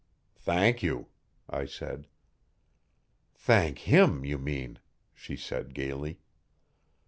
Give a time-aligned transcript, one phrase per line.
[0.39, 1.09] "Thank you,"
[1.47, 2.07] I said.
[3.35, 4.79] "Thank him, you mean,"
[5.13, 6.17] she said gaily.